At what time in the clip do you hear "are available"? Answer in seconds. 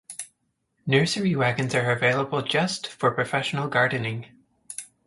1.75-2.41